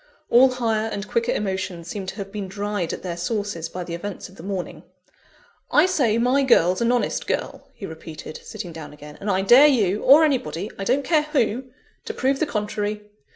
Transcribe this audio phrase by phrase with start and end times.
[0.31, 3.93] All higher and quicker emotions seemed to have been dried at their sources by the
[3.93, 4.81] events of the morning.
[5.69, 9.67] "I say my girl's an honest girl," he repeated, sitting down again; "and I dare
[9.67, 11.65] you, or anybody I don't care who
[12.05, 13.11] to prove the contrary.